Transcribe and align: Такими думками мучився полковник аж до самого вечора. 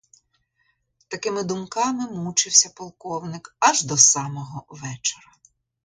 Такими 1.07 1.43
думками 1.43 2.07
мучився 2.09 2.69
полковник 2.75 3.55
аж 3.59 3.83
до 3.83 3.97
самого 3.97 4.65
вечора. 4.69 5.31